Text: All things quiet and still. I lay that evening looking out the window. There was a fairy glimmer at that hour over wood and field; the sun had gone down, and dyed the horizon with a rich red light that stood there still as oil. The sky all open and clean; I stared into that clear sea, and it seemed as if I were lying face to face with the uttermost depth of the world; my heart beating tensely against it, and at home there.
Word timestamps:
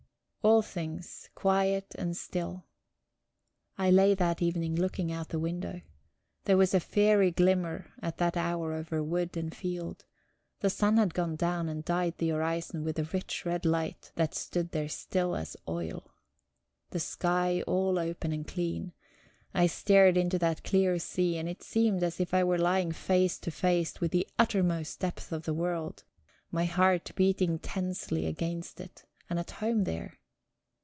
All 0.43 0.63
things 0.63 1.29
quiet 1.35 1.93
and 1.99 2.17
still. 2.17 2.65
I 3.77 3.91
lay 3.91 4.15
that 4.15 4.41
evening 4.41 4.73
looking 4.75 5.11
out 5.11 5.29
the 5.29 5.37
window. 5.37 5.81
There 6.45 6.57
was 6.57 6.73
a 6.73 6.79
fairy 6.79 7.29
glimmer 7.29 7.91
at 8.01 8.17
that 8.17 8.35
hour 8.35 8.73
over 8.73 9.03
wood 9.03 9.37
and 9.37 9.55
field; 9.55 10.05
the 10.61 10.71
sun 10.71 10.97
had 10.97 11.13
gone 11.13 11.35
down, 11.35 11.69
and 11.69 11.85
dyed 11.85 12.17
the 12.17 12.29
horizon 12.29 12.83
with 12.83 12.97
a 12.97 13.03
rich 13.03 13.45
red 13.45 13.65
light 13.67 14.11
that 14.15 14.33
stood 14.33 14.71
there 14.71 14.89
still 14.89 15.35
as 15.35 15.55
oil. 15.69 16.09
The 16.89 16.99
sky 16.99 17.61
all 17.67 17.99
open 17.99 18.31
and 18.31 18.47
clean; 18.47 18.93
I 19.53 19.67
stared 19.67 20.17
into 20.17 20.39
that 20.39 20.63
clear 20.63 20.97
sea, 20.97 21.37
and 21.37 21.47
it 21.47 21.61
seemed 21.61 22.01
as 22.01 22.19
if 22.19 22.33
I 22.33 22.43
were 22.43 22.57
lying 22.57 22.91
face 22.93 23.37
to 23.41 23.51
face 23.51 24.01
with 24.01 24.09
the 24.09 24.27
uttermost 24.39 24.99
depth 25.01 25.31
of 25.31 25.43
the 25.43 25.53
world; 25.53 26.03
my 26.49 26.65
heart 26.65 27.11
beating 27.15 27.59
tensely 27.59 28.25
against 28.25 28.81
it, 28.81 29.05
and 29.29 29.37
at 29.37 29.51
home 29.51 29.83
there. 29.83 30.17